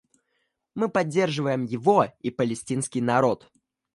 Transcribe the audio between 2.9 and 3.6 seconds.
народ.